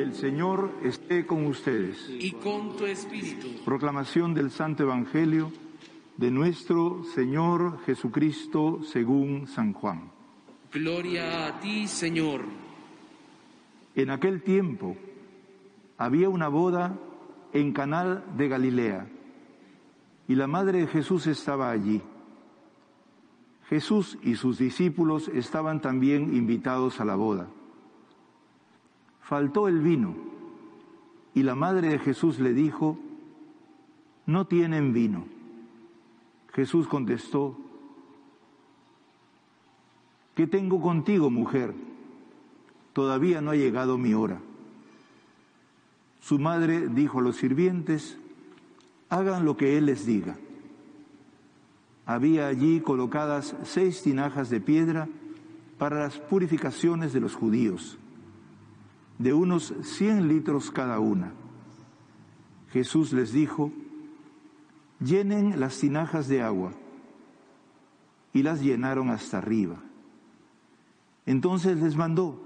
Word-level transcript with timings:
El 0.00 0.14
Señor 0.14 0.70
esté 0.82 1.26
con 1.26 1.44
ustedes. 1.44 2.08
y 2.08 2.32
con 2.32 2.74
tu 2.74 2.86
espíritu. 2.86 3.48
Proclamación 3.66 4.32
del 4.32 4.50
Santo 4.50 4.84
Evangelio 4.84 5.52
de 6.16 6.30
nuestro 6.30 7.04
Señor 7.14 7.80
Jesucristo 7.84 8.80
según 8.82 9.46
San 9.46 9.74
Juan. 9.74 10.10
Gloria 10.72 11.48
a 11.48 11.60
ti, 11.60 11.86
Señor. 11.86 12.46
En 13.94 14.08
aquel 14.08 14.40
tiempo 14.40 14.96
había 15.98 16.30
una 16.30 16.48
boda 16.48 16.98
en 17.52 17.74
Canal 17.74 18.24
de 18.38 18.48
Galilea 18.48 19.06
y 20.28 20.34
la 20.34 20.46
madre 20.46 20.78
de 20.78 20.86
Jesús 20.86 21.26
estaba 21.26 21.70
allí. 21.70 22.00
Jesús 23.68 24.16
y 24.22 24.36
sus 24.36 24.56
discípulos 24.56 25.28
estaban 25.28 25.82
también 25.82 26.34
invitados 26.34 27.00
a 27.00 27.04
la 27.04 27.16
boda. 27.16 27.50
Faltó 29.20 29.68
el 29.68 29.80
vino 29.80 30.14
y 31.34 31.42
la 31.42 31.54
madre 31.54 31.88
de 31.88 31.98
Jesús 31.98 32.38
le 32.38 32.52
dijo, 32.52 32.98
no 34.26 34.46
tienen 34.46 34.92
vino. 34.92 35.24
Jesús 36.52 36.88
contestó, 36.88 37.56
¿qué 40.34 40.46
tengo 40.46 40.80
contigo, 40.80 41.30
mujer? 41.30 41.74
Todavía 42.92 43.40
no 43.40 43.52
ha 43.52 43.56
llegado 43.56 43.98
mi 43.98 44.14
hora. 44.14 44.40
Su 46.20 46.38
madre 46.38 46.88
dijo 46.88 47.20
a 47.20 47.22
los 47.22 47.36
sirvientes, 47.36 48.18
hagan 49.08 49.44
lo 49.44 49.56
que 49.56 49.78
él 49.78 49.86
les 49.86 50.04
diga. 50.06 50.36
Había 52.04 52.48
allí 52.48 52.80
colocadas 52.80 53.54
seis 53.62 54.02
tinajas 54.02 54.50
de 54.50 54.60
piedra 54.60 55.08
para 55.78 56.00
las 56.00 56.18
purificaciones 56.18 57.12
de 57.12 57.20
los 57.20 57.34
judíos, 57.36 57.98
de 59.20 59.34
unos 59.34 59.74
cien 59.82 60.28
litros 60.28 60.70
cada 60.70 60.98
una. 60.98 61.34
Jesús 62.72 63.12
les 63.12 63.32
dijo, 63.32 63.70
llenen 64.98 65.60
las 65.60 65.78
tinajas 65.78 66.26
de 66.26 66.40
agua, 66.40 66.72
y 68.32 68.42
las 68.42 68.62
llenaron 68.62 69.10
hasta 69.10 69.36
arriba. 69.36 69.76
Entonces 71.26 71.76
les 71.82 71.96
mandó, 71.96 72.40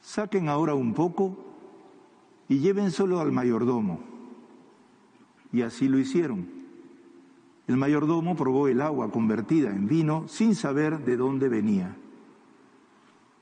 saquen 0.00 0.48
ahora 0.48 0.74
un 0.74 0.94
poco 0.94 1.36
y 2.48 2.60
llévenselo 2.60 3.18
al 3.18 3.32
mayordomo. 3.32 3.98
Y 5.52 5.62
así 5.62 5.88
lo 5.88 5.98
hicieron. 5.98 6.46
El 7.66 7.76
mayordomo 7.76 8.36
probó 8.36 8.68
el 8.68 8.80
agua 8.80 9.10
convertida 9.10 9.70
en 9.70 9.88
vino 9.88 10.28
sin 10.28 10.54
saber 10.54 11.04
de 11.04 11.16
dónde 11.16 11.48
venía. 11.48 11.96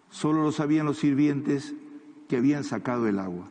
Solo 0.09 0.43
lo 0.43 0.53
sabían 0.53 0.87
los 0.87 0.99
sirvientes 0.99 1.75
que 2.33 2.39
habían 2.39 2.65
sacado 2.65 3.09
el 3.09 3.19
agua. 3.19 3.51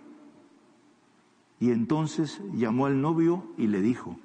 Y 1.59 1.69
entonces 1.69 2.41
llamó 2.55 2.87
al 2.87 2.99
novio 2.99 3.45
y 3.55 3.67
le 3.67 3.79
dijo, 3.79 4.17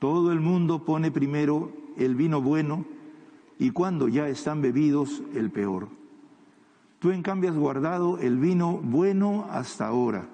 todo 0.00 0.32
el 0.32 0.40
mundo 0.40 0.84
pone 0.84 1.12
primero 1.12 1.70
el 1.96 2.16
vino 2.16 2.42
bueno 2.42 2.84
y 3.56 3.70
cuando 3.70 4.08
ya 4.08 4.28
están 4.28 4.62
bebidos 4.62 5.22
el 5.32 5.52
peor. 5.52 5.90
Tú 6.98 7.12
en 7.12 7.22
cambio 7.22 7.50
has 7.50 7.56
guardado 7.56 8.18
el 8.18 8.36
vino 8.36 8.78
bueno 8.82 9.46
hasta 9.48 9.86
ahora. 9.86 10.28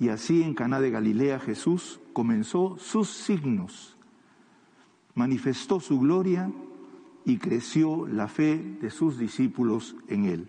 Y 0.00 0.08
así 0.08 0.42
en 0.42 0.54
Caná 0.54 0.80
de 0.80 0.90
Galilea 0.90 1.38
Jesús 1.38 2.00
comenzó 2.12 2.76
sus 2.76 3.08
signos, 3.08 3.96
manifestó 5.14 5.78
su 5.78 6.00
gloria 6.00 6.50
y 7.24 7.38
creció 7.38 8.08
la 8.08 8.26
fe 8.26 8.58
de 8.80 8.90
sus 8.90 9.16
discípulos 9.16 9.94
en 10.08 10.24
él. 10.24 10.48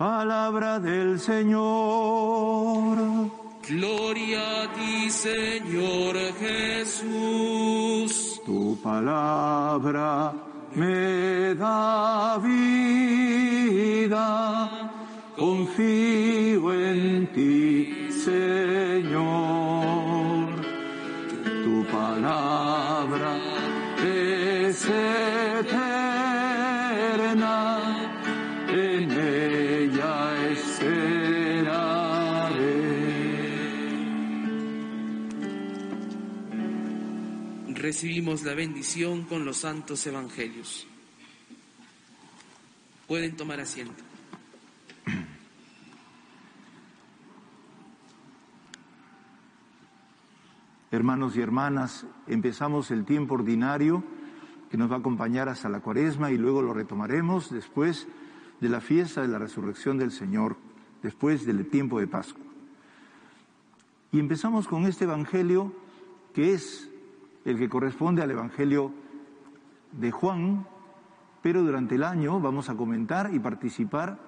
Palabra 0.00 0.80
del 0.80 1.20
Señor. 1.20 2.96
Gloria 3.68 4.62
a 4.62 4.72
ti, 4.72 5.10
Señor 5.10 6.16
Jesús. 6.40 8.10
Tu 8.46 8.78
palabra 8.82 10.32
me 10.74 11.54
da 11.54 12.38
vida, 12.38 13.10
confío 15.36 16.72
en 16.72 17.26
ti, 17.34 18.08
Señor. 18.24 18.89
Recibimos 37.90 38.44
la 38.44 38.54
bendición 38.54 39.24
con 39.24 39.44
los 39.44 39.56
santos 39.56 40.06
evangelios. 40.06 40.86
Pueden 43.08 43.36
tomar 43.36 43.58
asiento. 43.58 44.04
Hermanos 50.92 51.36
y 51.36 51.40
hermanas, 51.40 52.06
empezamos 52.28 52.92
el 52.92 53.04
tiempo 53.04 53.34
ordinario 53.34 54.04
que 54.70 54.76
nos 54.76 54.88
va 54.88 54.94
a 54.94 55.00
acompañar 55.00 55.48
hasta 55.48 55.68
la 55.68 55.80
cuaresma 55.80 56.30
y 56.30 56.38
luego 56.38 56.62
lo 56.62 56.72
retomaremos 56.72 57.50
después 57.50 58.06
de 58.60 58.68
la 58.68 58.80
fiesta 58.80 59.22
de 59.22 59.26
la 59.26 59.40
resurrección 59.40 59.98
del 59.98 60.12
Señor, 60.12 60.56
después 61.02 61.44
del 61.44 61.68
tiempo 61.68 61.98
de 61.98 62.06
Pascua. 62.06 62.44
Y 64.12 64.20
empezamos 64.20 64.68
con 64.68 64.86
este 64.86 65.06
Evangelio 65.06 65.74
que 66.32 66.54
es 66.54 66.89
el 67.44 67.58
que 67.58 67.68
corresponde 67.68 68.22
al 68.22 68.30
Evangelio 68.30 68.92
de 69.92 70.10
Juan, 70.10 70.66
pero 71.42 71.62
durante 71.62 71.94
el 71.94 72.04
año 72.04 72.40
vamos 72.40 72.68
a 72.68 72.76
comentar 72.76 73.32
y 73.32 73.38
participar 73.38 74.18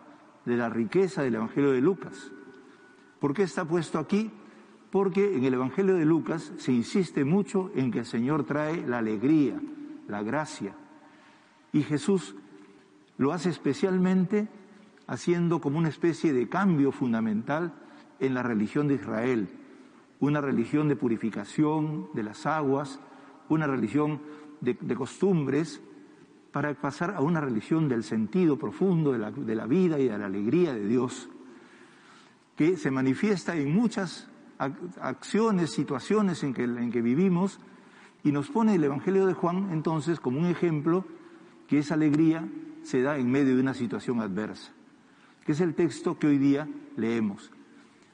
de 0.44 0.56
la 0.56 0.68
riqueza 0.68 1.22
del 1.22 1.36
Evangelio 1.36 1.72
de 1.72 1.80
Lucas. 1.80 2.32
¿Por 3.20 3.34
qué 3.34 3.42
está 3.42 3.64
puesto 3.64 3.98
aquí? 3.98 4.30
Porque 4.90 5.36
en 5.36 5.44
el 5.44 5.54
Evangelio 5.54 5.94
de 5.94 6.04
Lucas 6.04 6.52
se 6.56 6.72
insiste 6.72 7.24
mucho 7.24 7.70
en 7.74 7.90
que 7.90 8.00
el 8.00 8.06
Señor 8.06 8.44
trae 8.44 8.86
la 8.86 8.98
alegría, 8.98 9.60
la 10.08 10.22
gracia. 10.22 10.74
Y 11.72 11.82
Jesús 11.82 12.34
lo 13.16 13.32
hace 13.32 13.50
especialmente 13.50 14.48
haciendo 15.06 15.60
como 15.60 15.78
una 15.78 15.88
especie 15.88 16.32
de 16.32 16.48
cambio 16.48 16.92
fundamental 16.92 17.72
en 18.18 18.34
la 18.34 18.42
religión 18.42 18.88
de 18.88 18.94
Israel, 18.94 19.48
una 20.22 20.40
religión 20.40 20.88
de 20.88 20.94
purificación 20.94 22.08
de 22.14 22.22
las 22.22 22.46
aguas, 22.46 23.00
una 23.48 23.66
religión 23.66 24.20
de, 24.60 24.94
costumbres, 24.94 25.82
para 26.52 26.72
pasar 26.74 27.14
a 27.16 27.20
una 27.20 27.40
religión 27.40 27.88
del 27.88 28.04
sentido 28.04 28.56
profundo 28.56 29.10
de 29.10 29.18
la, 29.18 29.32
de 29.32 29.54
la 29.56 29.66
vida 29.66 29.98
y 29.98 30.06
de 30.06 30.16
la 30.16 30.26
alegría 30.26 30.74
de 30.74 30.86
Dios, 30.86 31.28
que 32.54 32.76
se 32.76 32.92
manifiesta 32.92 33.56
en 33.56 33.74
muchas 33.74 34.28
acciones, 35.00 35.70
situaciones 35.70 36.44
en 36.44 36.54
que, 36.54 36.62
en 36.62 36.92
que 36.92 37.02
vivimos, 37.02 37.58
y 38.22 38.30
nos 38.30 38.48
pone 38.48 38.76
el 38.76 38.84
Evangelio 38.84 39.26
de 39.26 39.34
Juan 39.34 39.70
entonces 39.72 40.20
como 40.20 40.38
un 40.38 40.46
ejemplo 40.46 41.04
que 41.66 41.80
esa 41.80 41.94
alegría 41.94 42.48
se 42.84 43.02
da 43.02 43.18
en 43.18 43.28
medio 43.28 43.56
de 43.56 43.60
una 43.60 43.74
situación 43.74 44.20
adversa, 44.20 44.70
que 45.44 45.50
es 45.50 45.60
el 45.60 45.74
texto 45.74 46.16
que 46.16 46.28
hoy 46.28 46.38
día 46.38 46.68
leemos, 46.96 47.50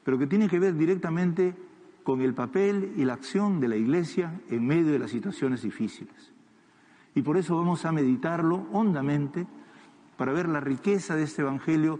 pero 0.03 0.17
que 0.17 0.25
tiene 0.25 0.49
que 0.49 0.57
ver 0.57 0.75
directamente 0.75 1.68
con 2.09 2.21
el 2.21 2.33
papel 2.33 2.93
y 2.97 3.05
la 3.05 3.13
acción 3.13 3.59
de 3.59 3.67
la 3.67 3.75
Iglesia 3.75 4.41
en 4.49 4.65
medio 4.65 4.91
de 4.91 4.97
las 4.97 5.11
situaciones 5.11 5.61
difíciles. 5.61 6.33
Y 7.13 7.21
por 7.21 7.37
eso 7.37 7.55
vamos 7.55 7.85
a 7.85 7.91
meditarlo 7.91 8.65
hondamente 8.71 9.45
para 10.17 10.31
ver 10.31 10.49
la 10.49 10.59
riqueza 10.59 11.15
de 11.15 11.21
este 11.21 11.43
Evangelio 11.43 11.99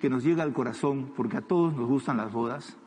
que 0.00 0.08
nos 0.08 0.24
llega 0.24 0.42
al 0.42 0.54
corazón, 0.54 1.12
porque 1.14 1.36
a 1.36 1.42
todos 1.42 1.76
nos 1.76 1.86
gustan 1.86 2.16
las 2.16 2.32
bodas. 2.32 2.78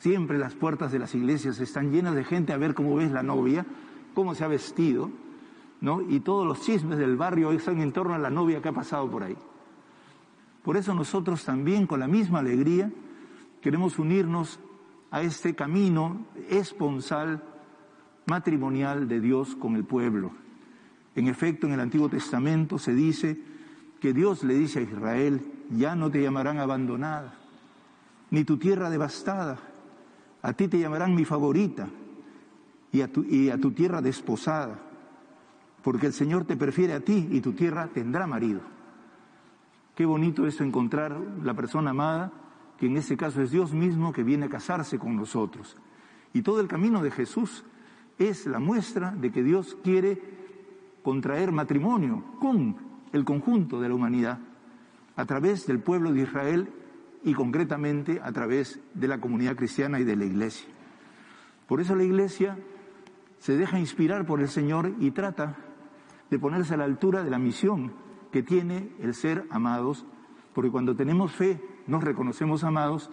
Siempre 0.00 0.38
las 0.38 0.56
puertas 0.56 0.90
de 0.90 0.98
las 0.98 1.14
iglesias 1.14 1.60
están 1.60 1.92
llenas 1.92 2.16
de 2.16 2.24
gente 2.24 2.52
a 2.52 2.56
ver 2.56 2.74
cómo 2.74 2.96
ves 2.96 3.12
la 3.12 3.22
novia, 3.22 3.64
cómo 4.12 4.34
se 4.34 4.42
ha 4.42 4.48
vestido, 4.48 5.08
¿no? 5.80 6.00
Y 6.00 6.18
todos 6.18 6.44
los 6.44 6.62
chismes 6.62 6.98
del 6.98 7.16
barrio 7.16 7.52
están 7.52 7.80
en 7.80 7.92
torno 7.92 8.14
a 8.14 8.18
la 8.18 8.28
novia 8.28 8.60
que 8.60 8.70
ha 8.70 8.72
pasado 8.72 9.08
por 9.08 9.22
ahí. 9.22 9.36
Por 10.64 10.76
eso 10.76 10.94
nosotros 10.94 11.44
también, 11.44 11.86
con 11.86 12.00
la 12.00 12.08
misma 12.08 12.40
alegría, 12.40 12.90
queremos 13.60 14.00
unirnos 14.00 14.58
a 15.12 15.20
este 15.20 15.54
camino 15.54 16.26
esponsal 16.48 17.42
matrimonial 18.26 19.06
de 19.06 19.20
Dios 19.20 19.54
con 19.54 19.76
el 19.76 19.84
pueblo. 19.84 20.32
En 21.14 21.28
efecto, 21.28 21.66
en 21.66 21.74
el 21.74 21.80
Antiguo 21.80 22.08
Testamento 22.08 22.78
se 22.78 22.94
dice 22.94 23.38
que 24.00 24.14
Dios 24.14 24.42
le 24.42 24.54
dice 24.54 24.80
a 24.80 24.82
Israel, 24.82 25.40
ya 25.70 25.94
no 25.94 26.10
te 26.10 26.22
llamarán 26.22 26.58
abandonada, 26.58 27.34
ni 28.30 28.42
tu 28.44 28.56
tierra 28.56 28.88
devastada, 28.88 29.58
a 30.40 30.52
ti 30.54 30.66
te 30.66 30.78
llamarán 30.78 31.14
mi 31.14 31.26
favorita 31.26 31.88
y 32.90 33.02
a 33.02 33.12
tu, 33.12 33.22
y 33.24 33.50
a 33.50 33.58
tu 33.58 33.72
tierra 33.72 34.00
desposada, 34.00 34.78
porque 35.82 36.06
el 36.06 36.14
Señor 36.14 36.46
te 36.46 36.56
prefiere 36.56 36.94
a 36.94 37.00
ti 37.00 37.28
y 37.30 37.42
tu 37.42 37.52
tierra 37.52 37.88
tendrá 37.88 38.26
marido. 38.26 38.60
Qué 39.94 40.06
bonito 40.06 40.46
es 40.46 40.58
encontrar 40.62 41.20
la 41.44 41.52
persona 41.52 41.90
amada, 41.90 42.32
que 42.78 42.86
en 42.86 42.96
este 42.96 43.16
caso 43.16 43.42
es 43.42 43.50
Dios 43.50 43.72
mismo 43.72 44.12
que 44.12 44.22
viene 44.22 44.46
a 44.46 44.50
casarse 44.50 44.98
con 44.98 45.16
nosotros. 45.16 45.76
Y 46.32 46.42
todo 46.42 46.60
el 46.60 46.68
camino 46.68 47.02
de 47.02 47.10
Jesús 47.10 47.64
es 48.18 48.46
la 48.46 48.58
muestra 48.58 49.12
de 49.12 49.30
que 49.30 49.42
Dios 49.42 49.76
quiere 49.82 50.20
contraer 51.02 51.52
matrimonio 51.52 52.24
con 52.40 52.76
el 53.12 53.24
conjunto 53.24 53.80
de 53.80 53.88
la 53.88 53.94
humanidad 53.94 54.38
a 55.16 55.24
través 55.24 55.66
del 55.66 55.80
pueblo 55.80 56.12
de 56.12 56.22
Israel 56.22 56.68
y 57.24 57.34
concretamente 57.34 58.20
a 58.22 58.32
través 58.32 58.80
de 58.94 59.08
la 59.08 59.20
comunidad 59.20 59.56
cristiana 59.56 60.00
y 60.00 60.04
de 60.04 60.16
la 60.16 60.24
iglesia. 60.24 60.68
Por 61.66 61.80
eso 61.80 61.94
la 61.94 62.04
iglesia 62.04 62.58
se 63.38 63.56
deja 63.56 63.78
inspirar 63.78 64.26
por 64.26 64.40
el 64.40 64.48
Señor 64.48 64.94
y 64.98 65.10
trata 65.10 65.56
de 66.30 66.38
ponerse 66.38 66.74
a 66.74 66.78
la 66.78 66.84
altura 66.84 67.22
de 67.22 67.30
la 67.30 67.38
misión 67.38 67.92
que 68.30 68.42
tiene 68.42 68.90
el 69.00 69.14
ser 69.14 69.44
amados, 69.50 70.06
porque 70.54 70.70
cuando 70.70 70.96
tenemos 70.96 71.32
fe 71.32 71.60
nos 71.86 72.04
reconocemos 72.04 72.64
amados 72.64 73.10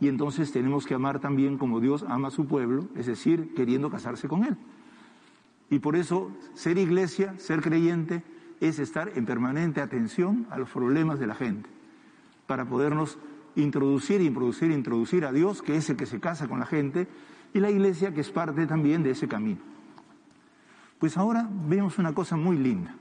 y 0.00 0.08
entonces 0.08 0.50
tenemos 0.52 0.86
que 0.86 0.94
amar 0.94 1.20
también 1.20 1.58
como 1.58 1.80
Dios 1.80 2.04
ama 2.08 2.28
a 2.28 2.30
su 2.30 2.46
pueblo, 2.46 2.88
es 2.96 3.06
decir, 3.06 3.54
queriendo 3.54 3.90
casarse 3.90 4.28
con 4.28 4.44
Él. 4.44 4.56
Y 5.68 5.78
por 5.78 5.94
eso 5.94 6.30
ser 6.54 6.78
iglesia, 6.78 7.38
ser 7.38 7.60
creyente, 7.60 8.22
es 8.60 8.78
estar 8.78 9.12
en 9.14 9.26
permanente 9.26 9.80
atención 9.80 10.46
a 10.50 10.58
los 10.58 10.70
problemas 10.70 11.18
de 11.18 11.26
la 11.26 11.34
gente, 11.34 11.68
para 12.46 12.64
podernos 12.64 13.18
introducir, 13.56 14.20
introducir, 14.20 14.70
introducir 14.70 15.24
a 15.24 15.32
Dios, 15.32 15.62
que 15.62 15.76
es 15.76 15.88
el 15.90 15.96
que 15.96 16.06
se 16.06 16.20
casa 16.20 16.48
con 16.48 16.60
la 16.60 16.66
gente, 16.66 17.08
y 17.52 17.60
la 17.60 17.70
iglesia, 17.70 18.14
que 18.14 18.20
es 18.20 18.30
parte 18.30 18.66
también 18.66 19.02
de 19.02 19.10
ese 19.10 19.28
camino. 19.28 19.60
Pues 20.98 21.16
ahora 21.16 21.48
vemos 21.68 21.98
una 21.98 22.14
cosa 22.14 22.36
muy 22.36 22.56
linda. 22.56 22.94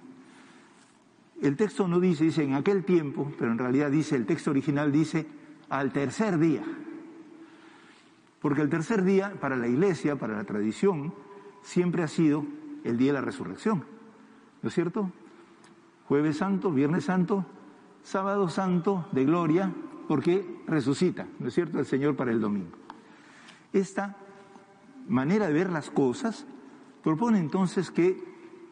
El 1.42 1.56
texto 1.56 1.88
no 1.88 2.00
dice, 2.00 2.26
dice 2.26 2.44
en 2.44 2.54
aquel 2.54 2.84
tiempo, 2.84 3.32
pero 3.38 3.52
en 3.52 3.58
realidad 3.58 3.90
dice, 3.90 4.16
el 4.16 4.26
texto 4.26 4.52
original 4.52 4.92
dice 4.92 5.26
al 5.70 5.92
tercer 5.92 6.38
día. 6.38 6.64
Porque 8.42 8.62
el 8.62 8.70
tercer 8.70 9.04
día, 9.04 9.34
para 9.40 9.56
la 9.56 9.68
iglesia, 9.68 10.18
para 10.18 10.36
la 10.36 10.44
tradición, 10.44 11.14
siempre 11.62 12.04
ha 12.04 12.08
sido 12.08 12.46
el 12.84 12.98
día 12.98 13.14
de 13.14 13.20
la 13.20 13.26
resurrección. 13.26 13.84
¿No 14.62 14.70
es 14.70 14.76
cierto? 14.76 15.12
Jueves 16.08 16.38
Santo, 16.38 16.72
Viernes 16.72 17.06
Santo, 17.06 17.46
Sábado 18.04 18.50
Santo 18.50 19.08
de 19.12 19.26
gloria, 19.26 19.72
porque 20.08 20.62
resucita, 20.68 21.28
¿no 21.40 21.48
es 21.50 21.54
cierto?, 21.54 21.80
el 21.80 21.86
Señor 21.86 22.16
para 22.16 22.32
el 22.32 22.42
domingo. 22.42 22.76
Esta 23.72 24.18
manera 25.08 25.48
de 25.48 25.54
ver 25.54 25.70
las 25.70 25.90
cosas 25.90 26.46
propone 27.04 27.40
entonces 27.40 27.92
que 27.92 28.24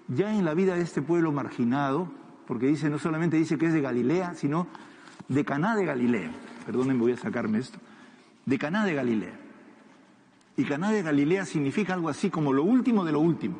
ya 0.08 0.34
en 0.34 0.46
la 0.46 0.54
vida 0.54 0.76
de 0.76 0.82
este 0.82 1.02
pueblo 1.02 1.32
marginado, 1.32 2.10
porque 2.48 2.68
dice, 2.68 2.90
no 2.90 2.98
solamente 2.98 3.38
dice 3.38 3.58
que 3.58 3.66
es 3.66 3.74
de 3.74 3.82
Galilea, 3.82 4.34
sino 4.34 4.68
de 5.28 5.44
Caná 5.44 5.76
de 5.76 5.86
Galilea. 5.86 6.32
Perdonen, 6.66 6.98
voy 6.98 7.12
a 7.12 7.18
sacarme 7.18 7.60
esto. 7.60 7.78
De 8.46 8.58
Caná 8.58 8.86
de 8.86 8.94
Galilea. 8.94 9.34
Y 10.56 10.64
Caná 10.64 10.92
de 10.92 11.04
Galilea 11.04 11.46
significa 11.46 11.94
algo 11.94 12.10
así 12.10 12.30
como 12.30 12.54
lo 12.54 12.64
último 12.64 13.04
de 13.04 13.12
lo 13.12 13.20
último. 13.20 13.58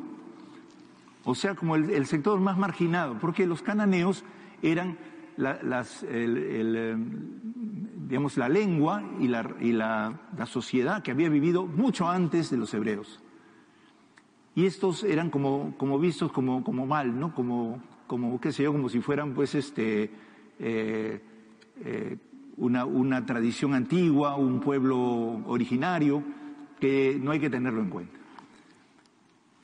O 1.24 1.34
sea, 1.34 1.54
como 1.54 1.76
el, 1.76 2.06
sector 2.06 2.40
más 2.40 2.56
marginado, 2.56 3.18
porque 3.18 3.46
los 3.46 3.60
cananeos 3.60 4.24
eran 4.62 4.96
las, 5.36 6.04
digamos, 8.08 8.38
la 8.38 8.48
lengua 8.48 9.02
y, 9.20 9.28
la, 9.28 9.54
y 9.60 9.72
la, 9.72 10.18
sociedad 10.46 11.02
que 11.02 11.10
había 11.10 11.28
vivido 11.28 11.66
mucho 11.66 12.08
antes 12.08 12.50
de 12.50 12.56
los 12.56 12.72
hebreos. 12.72 13.20
Y 14.54 14.64
estos 14.64 15.04
eran 15.04 15.28
como, 15.28 15.74
como 15.76 15.98
vistos 15.98 16.32
como, 16.32 16.64
como 16.64 16.86
mal, 16.86 17.20
¿no? 17.20 17.34
Como, 17.34 17.82
como, 18.08 18.40
qué 18.40 18.50
sé 18.50 18.64
yo, 18.64 18.72
como 18.72 18.88
si 18.88 19.00
fueran 19.00 19.34
pues 19.34 19.54
este, 19.54 20.10
eh, 20.58 21.22
eh, 21.84 22.16
una, 22.56 22.84
una 22.84 23.24
tradición 23.24 23.74
antigua, 23.74 24.34
un 24.34 24.58
pueblo 24.58 24.98
originario, 25.46 26.24
que 26.80 27.16
no 27.22 27.30
hay 27.30 27.38
que 27.38 27.50
tenerlo 27.50 27.80
en 27.80 27.90
cuenta. 27.90 28.18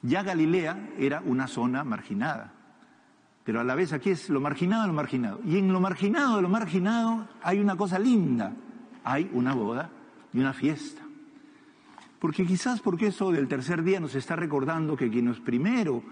Ya 0.02 0.22
Galilea 0.22 0.90
era 0.98 1.22
una 1.24 1.48
zona 1.48 1.82
marginada, 1.82 2.52
pero 3.42 3.60
a 3.60 3.64
la 3.64 3.74
vez 3.74 3.92
aquí 3.92 4.10
es 4.10 4.28
lo 4.28 4.40
marginado 4.40 4.82
de 4.82 4.88
lo 4.88 4.94
marginado. 4.94 5.40
Y 5.44 5.56
en 5.56 5.72
lo 5.72 5.80
marginado 5.80 6.36
de 6.36 6.42
lo 6.42 6.48
marginado 6.48 7.26
hay 7.42 7.58
una 7.58 7.76
cosa 7.76 7.98
linda, 7.98 8.52
hay 9.02 9.30
una 9.32 9.54
boda 9.54 9.90
y 10.32 10.38
una 10.38 10.52
fiesta. 10.52 11.02
Porque 12.18 12.46
quizás 12.46 12.80
porque 12.80 13.08
eso 13.08 13.32
del 13.32 13.48
tercer 13.48 13.82
día 13.82 14.00
nos 14.00 14.14
está 14.14 14.36
recordando 14.36 14.96
que 14.96 15.10
quienes 15.10 15.40
primero 15.40 16.02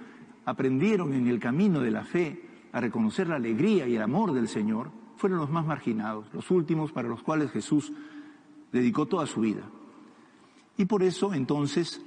aprendieron 0.44 1.12
en 1.12 1.28
el 1.28 1.38
camino 1.38 1.80
de 1.80 1.90
la 1.90 2.04
fe 2.04 2.48
a 2.72 2.80
reconocer 2.80 3.28
la 3.28 3.36
alegría 3.36 3.86
y 3.86 3.96
el 3.96 4.02
amor 4.02 4.32
del 4.32 4.48
Señor, 4.48 4.90
fueron 5.16 5.38
los 5.38 5.50
más 5.50 5.66
marginados, 5.66 6.26
los 6.32 6.50
últimos 6.50 6.90
para 6.90 7.08
los 7.08 7.22
cuales 7.22 7.50
Jesús 7.50 7.92
dedicó 8.72 9.06
toda 9.06 9.26
su 9.26 9.40
vida. 9.42 9.62
Y 10.76 10.86
por 10.86 11.02
eso 11.02 11.34
entonces 11.34 12.02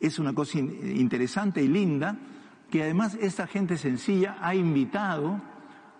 es 0.00 0.18
una 0.18 0.34
cosa 0.34 0.58
interesante 0.58 1.62
y 1.62 1.68
linda 1.68 2.18
que 2.70 2.82
además 2.82 3.16
esta 3.20 3.46
gente 3.46 3.76
sencilla 3.76 4.36
ha 4.40 4.54
invitado 4.54 5.40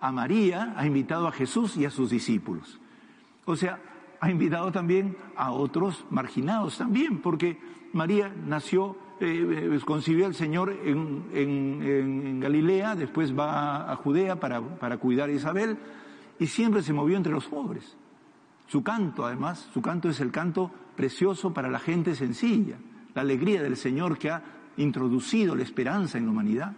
a 0.01 0.11
María, 0.11 0.73
ha 0.75 0.85
invitado 0.85 1.27
a 1.27 1.31
Jesús 1.31 1.77
y 1.77 1.85
a 1.85 1.89
sus 1.89 2.09
discípulos. 2.09 2.79
O 3.45 3.55
sea, 3.55 3.79
ha 4.19 4.29
invitado 4.29 4.71
también 4.71 5.17
a 5.35 5.51
otros 5.51 6.05
marginados 6.09 6.77
también, 6.77 7.19
porque 7.21 7.59
María 7.93 8.33
nació 8.45 8.97
eh, 9.19 9.69
eh, 9.75 9.79
concibió 9.85 10.25
al 10.25 10.35
Señor 10.35 10.75
en, 10.83 12.39
Galilea, 12.39 12.95
después 12.95 13.37
va 13.37 13.91
a 13.91 13.95
Judea 13.95 14.39
para, 14.39 14.61
para 14.61 14.97
cuidar 14.97 15.29
a 15.29 15.33
Isabel 15.33 15.77
y 16.39 16.47
siempre 16.47 16.81
se 16.83 16.93
movió 16.93 17.17
entre 17.17 17.31
los 17.31 17.45
pobres. 17.45 17.95
Su 18.67 18.83
canto, 18.83 19.25
además, 19.25 19.69
su 19.73 19.81
canto 19.81 20.09
es 20.09 20.19
el 20.19 20.31
canto 20.31 20.71
precioso 20.95 21.53
para 21.53 21.69
la 21.69 21.79
gente 21.79 22.15
sencilla, 22.15 22.77
la 23.13 23.21
alegría 23.21 23.61
del 23.61 23.77
Señor 23.77 24.17
que 24.17 24.31
ha 24.31 24.43
introducido 24.77 25.55
la 25.55 25.63
esperanza 25.63 26.17
en 26.17 26.25
la 26.25 26.31
humanidad. 26.31 26.73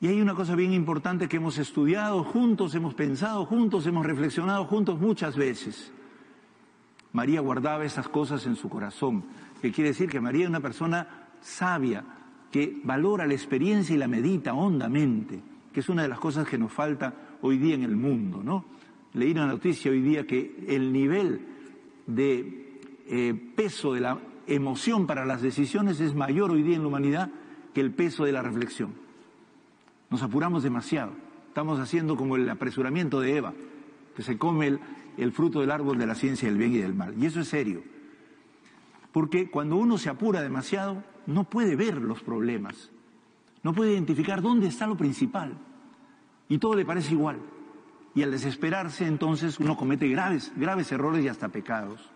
Y 0.00 0.06
hay 0.06 0.20
una 0.20 0.34
cosa 0.34 0.54
bien 0.54 0.72
importante 0.72 1.28
que 1.28 1.38
hemos 1.38 1.58
estudiado 1.58 2.22
juntos, 2.22 2.74
hemos 2.74 2.94
pensado 2.94 3.44
juntos, 3.46 3.86
hemos 3.86 4.06
reflexionado 4.06 4.64
juntos 4.64 5.00
muchas 5.00 5.36
veces. 5.36 5.92
María 7.18 7.40
guardaba 7.40 7.84
esas 7.84 8.08
cosas 8.08 8.46
en 8.46 8.54
su 8.54 8.68
corazón 8.68 9.24
que 9.60 9.72
quiere 9.72 9.90
decir 9.90 10.08
que 10.08 10.20
María 10.20 10.44
es 10.44 10.48
una 10.48 10.60
persona 10.60 11.26
sabia, 11.40 12.04
que 12.52 12.80
valora 12.84 13.26
la 13.26 13.34
experiencia 13.34 13.92
y 13.92 13.98
la 13.98 14.06
medita 14.06 14.54
hondamente, 14.54 15.40
que 15.72 15.80
es 15.80 15.88
una 15.88 16.02
de 16.02 16.08
las 16.08 16.20
cosas 16.20 16.46
que 16.46 16.56
nos 16.56 16.72
falta 16.72 17.12
hoy 17.42 17.58
día 17.58 17.74
en 17.74 17.82
el 17.82 17.96
mundo, 17.96 18.40
¿no? 18.44 18.64
Leí 19.14 19.32
una 19.32 19.48
noticia 19.48 19.90
hoy 19.90 20.00
día 20.00 20.28
que 20.28 20.64
el 20.68 20.92
nivel 20.92 21.40
de 22.06 22.78
eh, 23.08 23.34
peso 23.56 23.94
de 23.94 24.00
la 24.00 24.20
emoción 24.46 25.08
para 25.08 25.26
las 25.26 25.42
decisiones 25.42 25.98
es 25.98 26.14
mayor 26.14 26.52
hoy 26.52 26.62
día 26.62 26.76
en 26.76 26.82
la 26.82 26.88
humanidad 26.88 27.30
que 27.74 27.80
el 27.80 27.90
peso 27.90 28.26
de 28.26 28.30
la 28.30 28.42
reflexión. 28.42 28.92
Nos 30.08 30.22
apuramos 30.22 30.62
demasiado. 30.62 31.14
Estamos 31.48 31.80
haciendo 31.80 32.14
como 32.14 32.36
el 32.36 32.48
apresuramiento 32.48 33.18
de 33.18 33.38
Eva, 33.38 33.54
que 34.14 34.22
se 34.22 34.38
come 34.38 34.68
el, 34.68 34.80
el 35.18 35.32
fruto 35.32 35.60
del 35.60 35.70
árbol 35.70 35.98
de 35.98 36.06
la 36.06 36.14
ciencia 36.14 36.48
del 36.48 36.58
bien 36.58 36.72
y 36.72 36.78
del 36.78 36.94
mal. 36.94 37.14
Y 37.20 37.26
eso 37.26 37.40
es 37.40 37.48
serio. 37.48 37.82
Porque 39.12 39.50
cuando 39.50 39.76
uno 39.76 39.98
se 39.98 40.08
apura 40.08 40.42
demasiado, 40.42 41.02
no 41.26 41.44
puede 41.44 41.76
ver 41.76 42.00
los 42.00 42.22
problemas, 42.22 42.90
no 43.62 43.72
puede 43.72 43.92
identificar 43.92 44.40
dónde 44.40 44.68
está 44.68 44.86
lo 44.86 44.96
principal. 44.96 45.58
Y 46.48 46.58
todo 46.58 46.74
le 46.74 46.84
parece 46.84 47.12
igual. 47.12 47.38
Y 48.14 48.22
al 48.22 48.30
desesperarse, 48.30 49.06
entonces 49.06 49.58
uno 49.58 49.76
comete 49.76 50.08
graves, 50.08 50.52
graves 50.56 50.90
errores 50.92 51.24
y 51.24 51.28
hasta 51.28 51.48
pecados. 51.48 52.10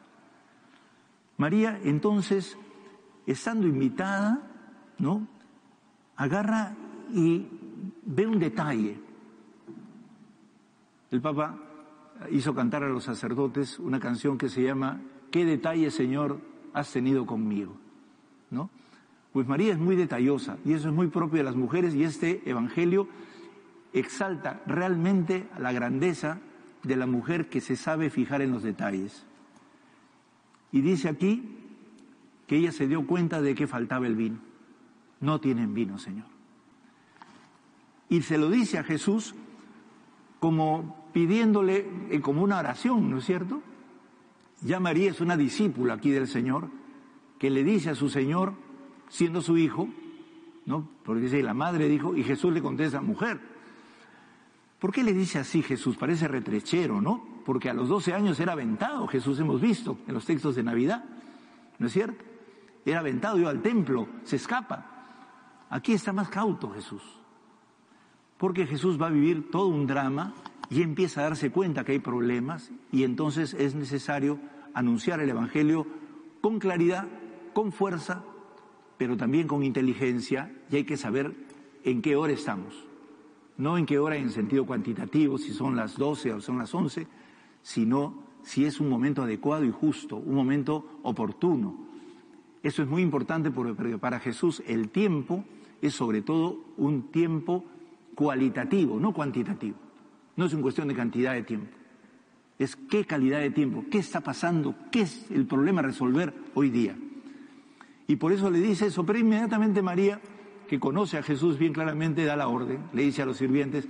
María, 1.36 1.78
entonces, 1.82 2.56
estando 3.26 3.66
invitada, 3.66 4.40
¿no? 4.98 5.26
Agarra 6.16 6.74
y 7.12 7.46
ve 8.04 8.26
un 8.26 8.38
detalle. 8.38 8.98
El 11.10 11.20
Papa 11.20 11.58
hizo 12.30 12.54
cantar 12.54 12.84
a 12.84 12.88
los 12.88 13.04
sacerdotes 13.04 13.78
una 13.78 14.00
canción 14.00 14.38
que 14.38 14.48
se 14.48 14.62
llama 14.62 15.00
¿Qué 15.30 15.44
detalle, 15.44 15.90
Señor, 15.90 16.40
has 16.74 16.92
tenido 16.92 17.26
conmigo. 17.26 17.76
¿No? 18.50 18.70
Pues 19.32 19.46
María 19.46 19.72
es 19.72 19.78
muy 19.78 19.96
detallosa 19.96 20.58
y 20.64 20.74
eso 20.74 20.88
es 20.88 20.94
muy 20.94 21.06
propio 21.06 21.38
de 21.38 21.44
las 21.44 21.56
mujeres 21.56 21.94
y 21.94 22.04
este 22.04 22.42
Evangelio 22.48 23.08
exalta 23.92 24.62
realmente 24.66 25.48
la 25.58 25.72
grandeza 25.72 26.38
de 26.82 26.96
la 26.96 27.06
mujer 27.06 27.48
que 27.48 27.60
se 27.60 27.76
sabe 27.76 28.10
fijar 28.10 28.42
en 28.42 28.52
los 28.52 28.62
detalles. 28.62 29.24
Y 30.70 30.80
dice 30.82 31.08
aquí 31.08 31.56
que 32.46 32.56
ella 32.56 32.72
se 32.72 32.88
dio 32.88 33.06
cuenta 33.06 33.40
de 33.40 33.54
que 33.54 33.66
faltaba 33.66 34.06
el 34.06 34.16
vino. 34.16 34.38
No 35.20 35.40
tienen 35.40 35.72
vino, 35.72 35.98
Señor. 35.98 36.26
Y 38.08 38.22
se 38.22 38.36
lo 38.36 38.50
dice 38.50 38.78
a 38.78 38.84
Jesús 38.84 39.34
como 40.40 41.01
pidiéndole, 41.12 41.86
eh, 42.10 42.20
como 42.20 42.42
una 42.42 42.58
oración, 42.58 43.10
¿no 43.10 43.18
es 43.18 43.24
cierto? 43.24 43.62
Ya 44.62 44.80
María 44.80 45.10
es 45.10 45.20
una 45.20 45.36
discípula 45.36 45.94
aquí 45.94 46.10
del 46.10 46.28
Señor, 46.28 46.68
que 47.38 47.50
le 47.50 47.64
dice 47.64 47.90
a 47.90 47.94
su 47.94 48.08
Señor, 48.08 48.54
siendo 49.08 49.42
su 49.42 49.58
hijo, 49.58 49.88
¿no? 50.64 50.88
Porque 51.04 51.22
dice, 51.22 51.42
la 51.42 51.54
madre 51.54 51.88
dijo, 51.88 52.16
y 52.16 52.22
Jesús 52.22 52.52
le 52.52 52.62
contesta, 52.62 53.00
mujer. 53.00 53.40
¿Por 54.78 54.92
qué 54.92 55.02
le 55.02 55.12
dice 55.12 55.38
así 55.38 55.62
Jesús? 55.62 55.96
Parece 55.96 56.28
retrechero, 56.28 57.00
¿no? 57.00 57.24
Porque 57.44 57.68
a 57.70 57.74
los 57.74 57.88
12 57.88 58.14
años 58.14 58.40
era 58.40 58.52
aventado, 58.52 59.06
Jesús 59.06 59.38
hemos 59.40 59.60
visto 59.60 59.98
en 60.06 60.14
los 60.14 60.24
textos 60.24 60.54
de 60.54 60.62
Navidad, 60.62 61.04
¿no 61.78 61.86
es 61.86 61.92
cierto? 61.92 62.24
Era 62.84 63.00
aventado, 63.00 63.38
iba 63.38 63.50
al 63.50 63.62
templo, 63.62 64.08
se 64.24 64.36
escapa. 64.36 64.86
Aquí 65.70 65.92
está 65.92 66.12
más 66.12 66.28
cauto 66.28 66.70
Jesús, 66.70 67.02
porque 68.38 68.66
Jesús 68.66 69.00
va 69.00 69.06
a 69.06 69.10
vivir 69.10 69.50
todo 69.50 69.68
un 69.68 69.86
drama 69.86 70.34
y 70.72 70.80
empieza 70.80 71.20
a 71.20 71.24
darse 71.24 71.50
cuenta 71.50 71.84
que 71.84 71.92
hay 71.92 71.98
problemas 71.98 72.72
y 72.90 73.04
entonces 73.04 73.52
es 73.52 73.74
necesario 73.74 74.38
anunciar 74.72 75.20
el 75.20 75.28
Evangelio 75.28 75.86
con 76.40 76.58
claridad, 76.58 77.06
con 77.52 77.72
fuerza, 77.72 78.24
pero 78.96 79.18
también 79.18 79.46
con 79.46 79.64
inteligencia 79.64 80.50
y 80.70 80.76
hay 80.76 80.84
que 80.84 80.96
saber 80.96 81.34
en 81.84 82.00
qué 82.00 82.16
hora 82.16 82.32
estamos. 82.32 82.86
No 83.58 83.76
en 83.76 83.84
qué 83.84 83.98
hora 83.98 84.16
en 84.16 84.30
sentido 84.30 84.64
cuantitativo, 84.64 85.36
si 85.36 85.52
son 85.52 85.76
las 85.76 85.98
12 85.98 86.32
o 86.32 86.40
son 86.40 86.56
las 86.56 86.74
11, 86.74 87.06
sino 87.60 88.22
si 88.42 88.64
es 88.64 88.80
un 88.80 88.88
momento 88.88 89.22
adecuado 89.22 89.66
y 89.66 89.70
justo, 89.70 90.16
un 90.16 90.34
momento 90.34 91.00
oportuno. 91.02 91.76
Eso 92.62 92.82
es 92.82 92.88
muy 92.88 93.02
importante 93.02 93.50
porque 93.50 93.98
para 93.98 94.20
Jesús 94.20 94.62
el 94.66 94.88
tiempo 94.88 95.44
es 95.82 95.92
sobre 95.92 96.22
todo 96.22 96.64
un 96.78 97.10
tiempo 97.10 97.62
cualitativo, 98.14 98.98
no 98.98 99.12
cuantitativo. 99.12 99.91
No 100.36 100.46
es 100.46 100.52
una 100.52 100.62
cuestión 100.62 100.88
de 100.88 100.94
cantidad 100.94 101.34
de 101.34 101.42
tiempo. 101.42 101.76
Es 102.58 102.76
qué 102.76 103.04
calidad 103.04 103.40
de 103.40 103.50
tiempo, 103.50 103.84
qué 103.90 103.98
está 103.98 104.20
pasando, 104.20 104.74
qué 104.90 105.02
es 105.02 105.30
el 105.30 105.46
problema 105.46 105.80
a 105.80 105.84
resolver 105.84 106.32
hoy 106.54 106.70
día. 106.70 106.96
Y 108.06 108.16
por 108.16 108.32
eso 108.32 108.50
le 108.50 108.60
dice 108.60 108.86
eso, 108.86 109.04
pero 109.04 109.18
inmediatamente 109.18 109.82
María, 109.82 110.20
que 110.68 110.78
conoce 110.78 111.18
a 111.18 111.22
Jesús 111.22 111.58
bien 111.58 111.72
claramente, 111.72 112.24
da 112.24 112.36
la 112.36 112.48
orden, 112.48 112.80
le 112.92 113.02
dice 113.02 113.22
a 113.22 113.26
los 113.26 113.38
sirvientes, 113.38 113.88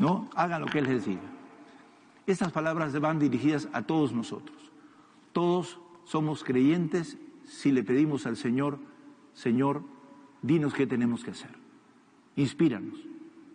no, 0.00 0.30
hagan 0.34 0.62
lo 0.62 0.66
que 0.66 0.78
Él 0.78 0.86
les 0.86 1.06
diga. 1.06 1.20
Estas 2.26 2.52
palabras 2.52 2.98
van 3.00 3.18
dirigidas 3.18 3.68
a 3.72 3.82
todos 3.82 4.12
nosotros. 4.12 4.56
Todos 5.32 5.78
somos 6.04 6.44
creyentes 6.44 7.18
si 7.44 7.72
le 7.72 7.82
pedimos 7.82 8.26
al 8.26 8.36
Señor, 8.36 8.78
Señor, 9.34 9.82
dinos 10.42 10.74
qué 10.74 10.86
tenemos 10.86 11.24
que 11.24 11.32
hacer. 11.32 11.50
Inspíranos, 12.36 12.98